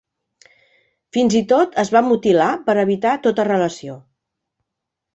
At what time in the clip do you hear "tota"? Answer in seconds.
3.29-3.49